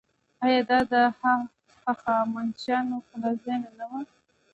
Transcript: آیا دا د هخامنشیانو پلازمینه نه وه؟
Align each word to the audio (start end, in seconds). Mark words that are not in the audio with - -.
آیا 0.43 0.61
دا 0.69 0.79
د 0.91 0.93
هخامنشیانو 1.87 2.95
پلازمینه 3.07 3.69
نه 3.79 3.85
وه؟ 3.91 4.01